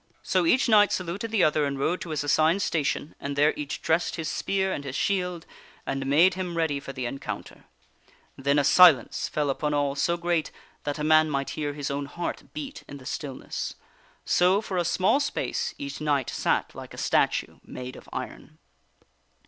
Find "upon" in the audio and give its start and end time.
9.51-9.75